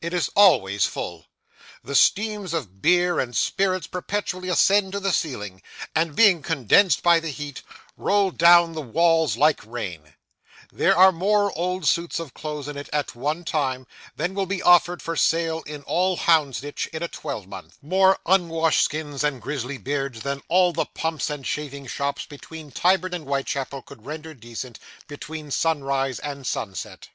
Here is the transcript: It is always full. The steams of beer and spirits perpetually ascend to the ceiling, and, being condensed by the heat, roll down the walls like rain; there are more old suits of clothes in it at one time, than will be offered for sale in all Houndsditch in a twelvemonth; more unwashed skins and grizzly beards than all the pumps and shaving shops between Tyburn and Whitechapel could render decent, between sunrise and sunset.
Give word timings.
It 0.00 0.12
is 0.12 0.28
always 0.34 0.86
full. 0.86 1.26
The 1.84 1.94
steams 1.94 2.52
of 2.52 2.82
beer 2.82 3.20
and 3.20 3.36
spirits 3.36 3.86
perpetually 3.86 4.48
ascend 4.48 4.90
to 4.90 4.98
the 4.98 5.12
ceiling, 5.12 5.62
and, 5.94 6.16
being 6.16 6.42
condensed 6.42 7.00
by 7.00 7.20
the 7.20 7.28
heat, 7.30 7.62
roll 7.96 8.32
down 8.32 8.72
the 8.72 8.80
walls 8.82 9.36
like 9.36 9.64
rain; 9.64 10.14
there 10.72 10.96
are 10.98 11.12
more 11.12 11.56
old 11.56 11.86
suits 11.86 12.18
of 12.18 12.34
clothes 12.34 12.66
in 12.66 12.76
it 12.76 12.88
at 12.92 13.14
one 13.14 13.44
time, 13.44 13.86
than 14.16 14.34
will 14.34 14.46
be 14.46 14.60
offered 14.62 15.00
for 15.00 15.14
sale 15.14 15.62
in 15.62 15.82
all 15.84 16.16
Houndsditch 16.16 16.88
in 16.88 17.04
a 17.04 17.06
twelvemonth; 17.08 17.78
more 17.80 18.18
unwashed 18.26 18.82
skins 18.82 19.22
and 19.22 19.40
grizzly 19.40 19.78
beards 19.78 20.22
than 20.22 20.42
all 20.48 20.72
the 20.72 20.86
pumps 20.86 21.30
and 21.30 21.46
shaving 21.46 21.86
shops 21.86 22.26
between 22.26 22.72
Tyburn 22.72 23.14
and 23.14 23.26
Whitechapel 23.26 23.82
could 23.82 24.04
render 24.04 24.34
decent, 24.34 24.80
between 25.06 25.52
sunrise 25.52 26.18
and 26.18 26.44
sunset. 26.44 27.10